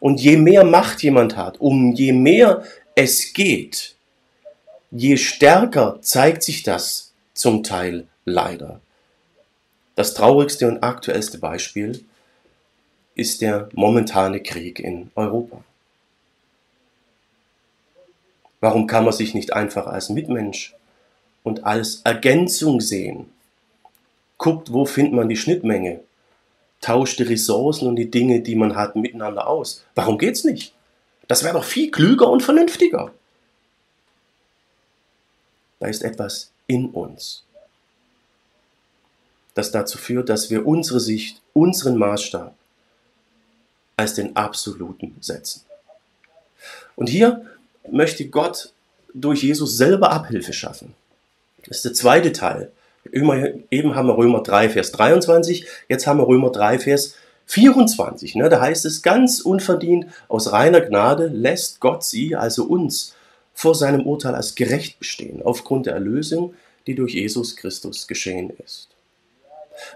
[0.01, 2.65] Und je mehr Macht jemand hat, um je mehr
[2.95, 3.97] es geht,
[4.91, 8.81] je stärker zeigt sich das zum Teil leider.
[9.95, 12.03] Das traurigste und aktuellste Beispiel
[13.15, 15.63] ist der momentane Krieg in Europa.
[18.61, 20.75] Warum kann man sich nicht einfach als Mitmensch
[21.43, 23.27] und als Ergänzung sehen?
[24.39, 26.01] Guckt, wo findet man die Schnittmenge?
[26.85, 29.83] tauscht die Ressourcen und die Dinge, die man hat, miteinander aus.
[29.95, 30.75] Warum geht's nicht?
[31.29, 33.11] Das wäre doch viel klüger und vernünftiger.
[35.81, 37.45] Da ist etwas in uns,
[39.55, 42.55] das dazu führt, dass wir unsere Sicht, unseren Maßstab
[43.97, 45.63] als den absoluten setzen.
[46.97, 47.45] Und hier
[47.91, 48.73] möchte Gott
[49.13, 50.95] durch Jesus selber Abhilfe schaffen.
[51.67, 52.71] Das ist der zweite Teil
[53.13, 57.15] Eben haben wir Römer 3, Vers 23, jetzt haben wir Römer 3, Vers
[57.47, 58.37] 24.
[58.37, 58.49] Ne?
[58.49, 63.15] Da heißt es ganz unverdient, aus reiner Gnade lässt Gott sie, also uns,
[63.53, 66.55] vor seinem Urteil als gerecht bestehen, aufgrund der Erlösung,
[66.87, 68.89] die durch Jesus Christus geschehen ist.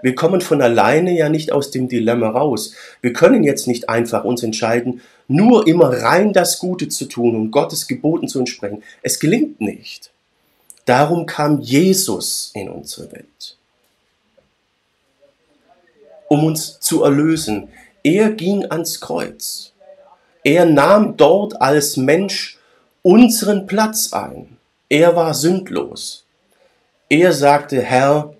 [0.02, 2.74] Wir kommen von alleine ja nicht aus dem Dilemma raus.
[3.00, 7.50] Wir können jetzt nicht einfach uns entscheiden, nur immer rein das Gute zu tun und
[7.50, 8.82] Gottes Geboten zu entsprechen.
[9.02, 10.10] Es gelingt nicht.
[10.84, 13.56] Darum kam Jesus in unsere Welt,
[16.28, 17.68] um uns zu erlösen.
[18.02, 19.72] Er ging ans Kreuz.
[20.44, 22.58] Er nahm dort als Mensch
[23.02, 24.56] unseren Platz ein.
[24.88, 26.24] Er war sündlos.
[27.10, 28.34] Er sagte, Herr,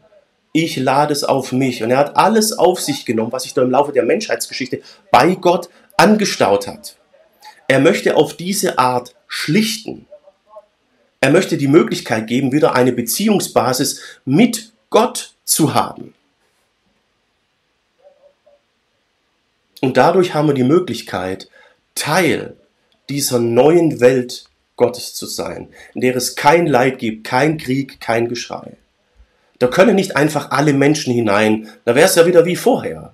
[0.65, 1.83] ich lade es auf mich.
[1.83, 5.35] Und er hat alles auf sich genommen, was sich da im Laufe der Menschheitsgeschichte bei
[5.35, 6.97] Gott angestaut hat.
[7.67, 10.07] Er möchte auf diese Art schlichten.
[11.21, 16.15] Er möchte die Möglichkeit geben, wieder eine Beziehungsbasis mit Gott zu haben.
[19.81, 21.49] Und dadurch haben wir die Möglichkeit,
[21.95, 22.57] Teil
[23.09, 28.29] dieser neuen Welt Gottes zu sein, in der es kein Leid gibt, kein Krieg, kein
[28.29, 28.77] Geschrei.
[29.59, 33.13] Da können nicht einfach alle Menschen hinein, da wäre es ja wieder wie vorher.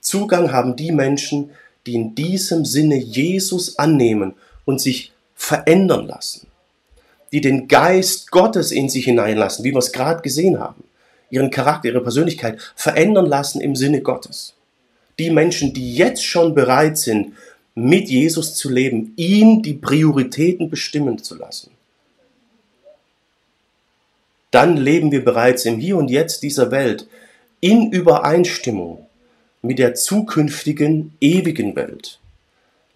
[0.00, 1.50] Zugang haben die Menschen,
[1.86, 4.34] die in diesem Sinne Jesus annehmen
[4.64, 6.46] und sich verändern lassen,
[7.32, 10.84] die den Geist Gottes in sich hineinlassen, wie wir es gerade gesehen haben,
[11.30, 14.54] ihren Charakter, ihre Persönlichkeit verändern lassen im Sinne Gottes.
[15.18, 17.34] Die Menschen, die jetzt schon bereit sind,
[17.74, 21.70] mit Jesus zu leben, ihn die Prioritäten bestimmen zu lassen.
[24.54, 27.08] Dann leben wir bereits im Hier und Jetzt dieser Welt
[27.60, 29.06] in Übereinstimmung
[29.62, 32.20] mit der zukünftigen ewigen Welt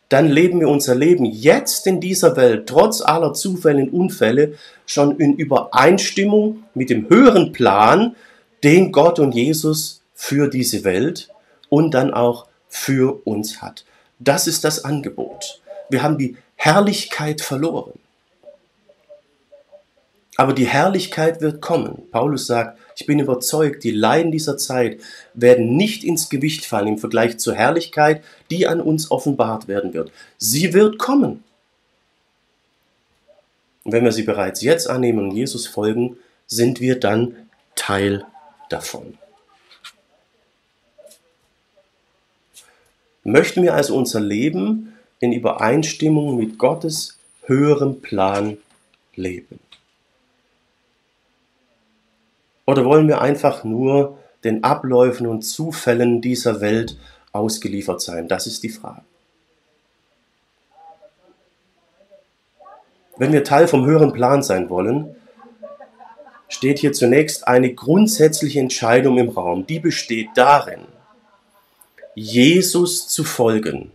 [0.08, 4.54] dann leben wir unser Leben jetzt in dieser Welt, trotz aller Zufälle und Unfälle,
[4.86, 8.16] schon in Übereinstimmung mit dem höheren Plan,
[8.64, 11.28] den Gott und Jesus für diese Welt
[11.68, 13.84] und dann auch für uns hat.
[14.18, 15.60] Das ist das Angebot.
[15.90, 17.92] Wir haben die Herrlichkeit verloren.
[20.38, 22.08] Aber die Herrlichkeit wird kommen.
[22.12, 25.00] Paulus sagt, ich bin überzeugt, die Leiden dieser Zeit
[25.34, 30.12] werden nicht ins Gewicht fallen im Vergleich zur Herrlichkeit, die an uns offenbart werden wird.
[30.38, 31.42] Sie wird kommen.
[33.82, 37.34] Und wenn wir sie bereits jetzt annehmen und Jesus folgen, sind wir dann
[37.74, 38.24] Teil
[38.68, 39.18] davon.
[43.24, 48.58] Möchten wir also unser Leben in Übereinstimmung mit Gottes höherem Plan
[49.16, 49.58] leben?
[52.68, 56.98] Oder wollen wir einfach nur den Abläufen und Zufällen dieser Welt
[57.32, 58.28] ausgeliefert sein?
[58.28, 59.00] Das ist die Frage.
[63.16, 65.16] Wenn wir Teil vom höheren Plan sein wollen,
[66.50, 69.66] steht hier zunächst eine grundsätzliche Entscheidung im Raum.
[69.66, 70.82] Die besteht darin,
[72.14, 73.92] Jesus zu folgen,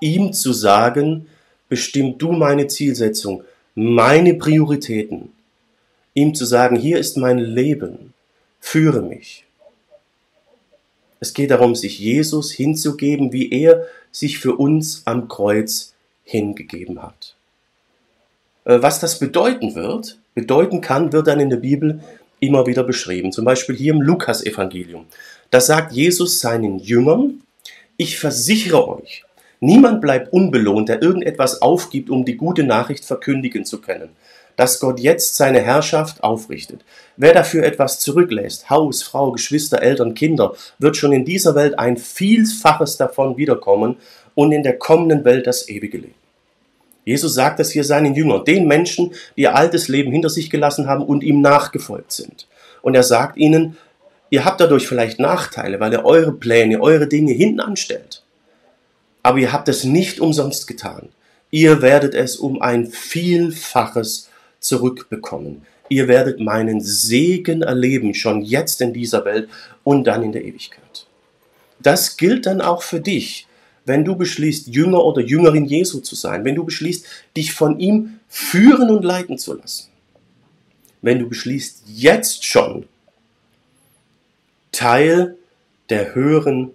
[0.00, 1.26] ihm zu sagen,
[1.70, 3.44] bestimm du meine Zielsetzung,
[3.74, 5.32] meine Prioritäten
[6.16, 8.14] ihm zu sagen, hier ist mein Leben,
[8.58, 9.44] führe mich.
[11.20, 15.94] Es geht darum, sich Jesus hinzugeben, wie er sich für uns am Kreuz
[16.24, 17.36] hingegeben hat.
[18.64, 22.00] Äh, was das bedeuten wird, bedeuten kann, wird dann in der Bibel
[22.40, 23.32] immer wieder beschrieben.
[23.32, 25.06] Zum Beispiel hier im Lukas-Evangelium.
[25.50, 27.42] Da sagt Jesus seinen Jüngern,
[27.96, 29.24] ich versichere euch,
[29.60, 34.10] niemand bleibt unbelohnt, der irgendetwas aufgibt, um die gute Nachricht verkündigen zu können,
[34.56, 36.84] dass Gott jetzt seine Herrschaft aufrichtet.
[37.16, 41.96] Wer dafür etwas zurücklässt, Haus, Frau, Geschwister, Eltern, Kinder, wird schon in dieser Welt ein
[41.96, 43.96] Vielfaches davon wiederkommen
[44.34, 46.14] und in der kommenden Welt das ewige Leben.
[47.04, 50.88] Jesus sagt das hier seinen Jüngern, den Menschen, die ihr altes Leben hinter sich gelassen
[50.88, 52.48] haben und ihm nachgefolgt sind.
[52.82, 53.76] Und er sagt ihnen,
[54.28, 58.24] ihr habt dadurch vielleicht Nachteile, weil ihr eure Pläne, eure Dinge hinten anstellt.
[59.22, 61.08] Aber ihr habt es nicht umsonst getan.
[61.50, 64.25] Ihr werdet es um ein Vielfaches
[64.66, 65.62] zurückbekommen.
[65.88, 69.48] Ihr werdet meinen Segen erleben, schon jetzt in dieser Welt
[69.84, 71.06] und dann in der Ewigkeit.
[71.80, 73.46] Das gilt dann auch für dich,
[73.84, 77.06] wenn du beschließt, Jünger oder Jüngerin Jesu zu sein, wenn du beschließt,
[77.36, 79.88] dich von ihm führen und leiten zu lassen,
[81.02, 82.86] wenn du beschließt, jetzt schon
[84.72, 85.36] Teil
[85.88, 86.72] der höheren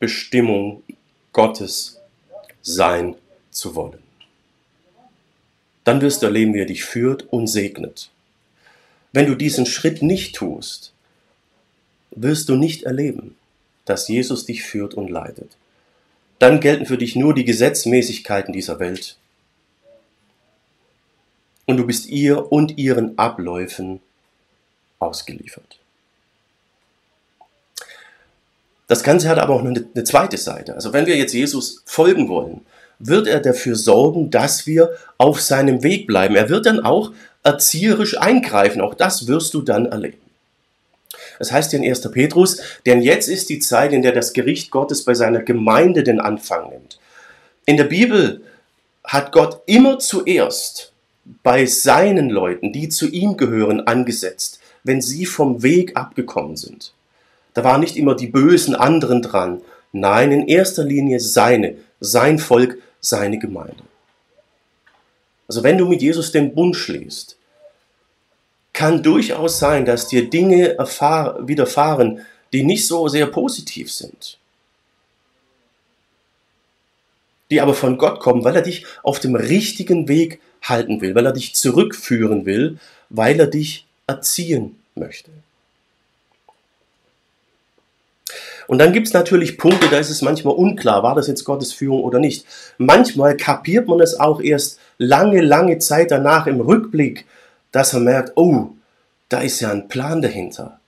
[0.00, 0.82] Bestimmung
[1.32, 2.00] Gottes
[2.60, 3.14] sein
[3.50, 4.07] zu wollen.
[5.88, 8.10] Dann wirst du erleben, wie er dich führt und segnet.
[9.12, 10.92] Wenn du diesen Schritt nicht tust,
[12.10, 13.36] wirst du nicht erleben,
[13.86, 15.56] dass Jesus dich führt und leitet
[16.38, 19.16] dann gelten für dich nur die Gesetzmäßigkeiten dieser Welt.
[21.66, 24.00] Und du bist ihr und ihren Abläufen
[24.98, 25.78] ausgeliefert.
[28.86, 30.74] Das Ganze hat aber auch eine, eine zweite Seite.
[30.74, 32.64] Also wenn wir jetzt Jesus folgen wollen,
[32.98, 36.36] wird er dafür sorgen, dass wir auf seinem Weg bleiben.
[36.36, 38.80] Er wird dann auch erzieherisch eingreifen.
[38.80, 40.18] Auch das wirst du dann erleben.
[41.38, 42.10] Das heißt in 1.
[42.10, 46.20] Petrus, denn jetzt ist die Zeit, in der das Gericht Gottes bei seiner Gemeinde den
[46.20, 46.98] Anfang nimmt.
[47.64, 48.42] In der Bibel
[49.04, 50.92] hat Gott immer zuerst
[51.42, 56.92] bei seinen Leuten, die zu ihm gehören, angesetzt, wenn sie vom Weg abgekommen sind.
[57.54, 59.60] Da waren nicht immer die bösen anderen dran.
[59.92, 63.84] Nein, in erster Linie seine, sein Volk, seine Gemeinde.
[65.46, 67.36] Also wenn du mit Jesus den Bund schließt,
[68.72, 74.38] kann durchaus sein, dass dir Dinge widerfahren, die nicht so sehr positiv sind.
[77.50, 81.26] Die aber von Gott kommen, weil er dich auf dem richtigen Weg halten will, weil
[81.26, 82.78] er dich zurückführen will,
[83.08, 85.30] weil er dich erziehen möchte.
[88.68, 91.72] Und dann gibt es natürlich Punkte, da ist es manchmal unklar, war das jetzt Gottes
[91.72, 92.44] Führung oder nicht.
[92.76, 97.24] Manchmal kapiert man es auch erst lange, lange Zeit danach im Rückblick,
[97.72, 98.68] dass er merkt, oh,
[99.30, 100.80] da ist ja ein Plan dahinter.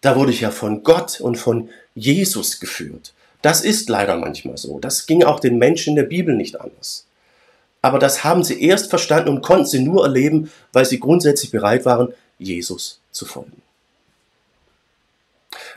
[0.00, 3.12] Da wurde ich ja von Gott und von Jesus geführt.
[3.42, 4.78] Das ist leider manchmal so.
[4.78, 7.06] Das ging auch den Menschen in der Bibel nicht anders.
[7.82, 11.84] Aber das haben sie erst verstanden und konnten sie nur erleben, weil sie grundsätzlich bereit
[11.84, 13.60] waren, Jesus zu folgen.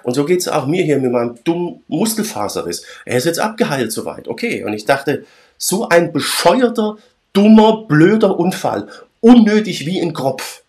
[0.06, 2.84] Und so geht es auch mir hier mit meinem dummen Muskelfaserriss.
[3.06, 4.28] Er ist jetzt abgeheilt soweit.
[4.28, 4.64] Okay.
[4.64, 5.26] Und ich dachte,
[5.58, 6.97] so ein bescheuerter,
[7.34, 8.88] dummer, blöder Unfall
[9.20, 10.62] unnötig wie ein Kropf.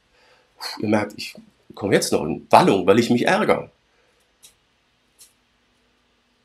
[0.81, 1.35] Ihr merkt, ich
[1.75, 3.69] komme jetzt noch in Wallung, weil ich mich ärgere.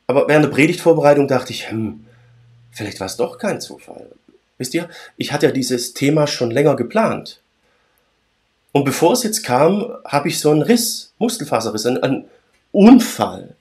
[0.06, 2.04] Aber während der Predigtvorbereitung dachte ich, hm,
[2.72, 4.10] vielleicht war es doch kein Zufall.
[4.58, 7.40] Wisst ihr, ich hatte ja dieses Thema schon länger geplant.
[8.72, 12.24] Und bevor es jetzt kam, habe ich so einen Riss, Muskelfaserriss, einen, einen
[12.72, 13.54] Unfall.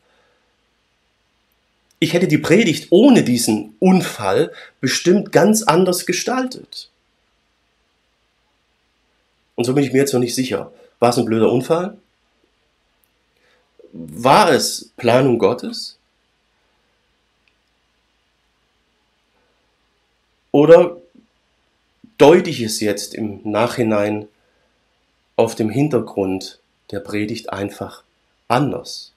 [2.00, 6.90] Ich hätte die Predigt ohne diesen Unfall bestimmt ganz anders gestaltet.
[9.56, 10.72] Und so bin ich mir jetzt noch nicht sicher.
[11.00, 11.98] War es ein blöder Unfall?
[13.92, 15.98] War es Planung Gottes?
[20.52, 20.98] Oder
[22.18, 24.28] deute ich es jetzt im Nachhinein
[25.36, 26.60] auf dem Hintergrund
[26.92, 28.04] der Predigt einfach
[28.52, 29.14] anders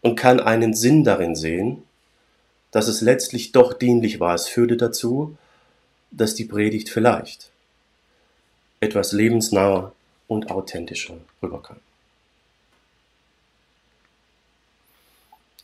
[0.00, 1.82] und kann einen Sinn darin sehen,
[2.70, 4.34] dass es letztlich doch dienlich war.
[4.34, 5.36] Es führte dazu,
[6.10, 7.50] dass die Predigt vielleicht
[8.80, 9.92] etwas lebensnaher
[10.26, 11.76] und authentischer rüberkam.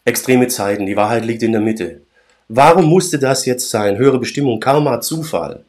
[0.04, 2.02] Extreme Zeiten, die Wahrheit liegt in der Mitte.
[2.48, 3.96] Warum musste das jetzt sein?
[3.96, 5.64] Höhere Bestimmung, Karma, Zufall.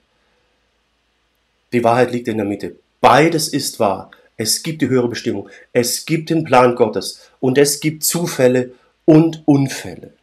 [1.73, 2.75] Die Wahrheit liegt in der Mitte.
[3.01, 4.11] Beides ist wahr.
[4.37, 5.49] Es gibt die höhere Bestimmung.
[5.73, 7.29] Es gibt den Plan Gottes.
[7.39, 8.71] Und es gibt Zufälle
[9.05, 10.13] und Unfälle.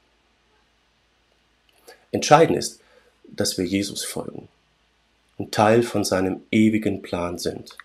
[2.12, 2.80] Entscheidend ist,
[3.24, 4.48] dass wir Jesus folgen
[5.36, 7.76] und Teil von seinem ewigen Plan sind.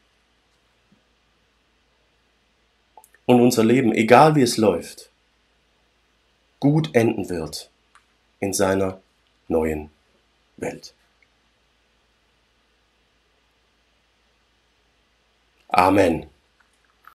[3.25, 5.09] Und unser Leben, egal wie es läuft,
[6.59, 7.69] gut enden wird
[8.39, 9.01] in seiner
[9.47, 9.89] neuen
[10.57, 10.93] Welt.
[15.73, 16.29] Amen.